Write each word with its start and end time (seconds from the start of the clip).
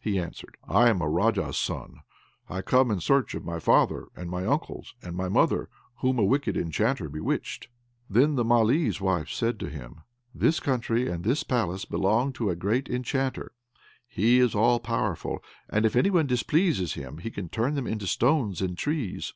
He 0.00 0.20
answered, 0.20 0.56
"I 0.68 0.88
am 0.88 1.02
a 1.02 1.08
Raja's 1.08 1.56
son, 1.58 2.02
and 2.48 2.58
I 2.58 2.62
come 2.62 2.92
in 2.92 3.00
search 3.00 3.34
of 3.34 3.44
my 3.44 3.58
father, 3.58 4.06
and 4.14 4.30
my 4.30 4.46
uncles, 4.46 4.94
and 5.02 5.16
my 5.16 5.28
mother 5.28 5.68
whom 5.96 6.16
a 6.20 6.24
wicked 6.24 6.56
enchanter 6.56 7.08
bewitched." 7.08 7.66
Then 8.08 8.36
the 8.36 8.44
Malee's 8.44 9.00
wife 9.00 9.30
said, 9.30 9.58
"This 10.32 10.60
country 10.60 11.08
and 11.08 11.24
this 11.24 11.42
palace 11.42 11.86
belong 11.86 12.32
to 12.34 12.50
a 12.50 12.54
great 12.54 12.88
enchanter; 12.88 13.50
he 14.06 14.38
is 14.38 14.54
all 14.54 14.78
powerful, 14.78 15.42
and 15.68 15.84
if 15.84 15.96
any 15.96 16.08
one 16.08 16.28
displeases 16.28 16.94
him, 16.94 17.18
he 17.18 17.32
can 17.32 17.48
turn 17.48 17.74
them 17.74 17.88
into 17.88 18.06
stones 18.06 18.60
and 18.62 18.78
trees. 18.78 19.32